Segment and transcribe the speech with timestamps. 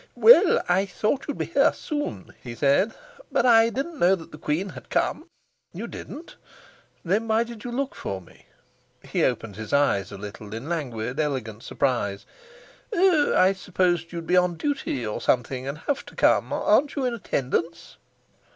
[0.15, 2.95] "Well, I thought you'd be here soon," he said,
[3.31, 5.27] "but I didn't know that the queen had come."
[5.73, 6.37] "You didn't?
[7.05, 8.47] Then why did you look for me?"
[9.03, 12.25] He opened his eyes a little in languid, elegant surprise.
[12.91, 16.51] "Oh, I supposed you'd be on duty, or something, and have to come.
[16.51, 17.97] Aren't you in attendance?"